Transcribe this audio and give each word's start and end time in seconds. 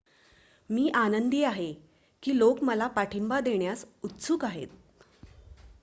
मी 0.69 0.87
आनंदी 0.95 1.41
आहे 1.43 1.71
की 2.23 2.33
लोक 2.33 2.63
मला 2.63 2.87
पाठिंबा 2.95 3.39
देण्यास 3.39 3.85
उत्सुक 4.03 4.45
आहेत 4.45 4.67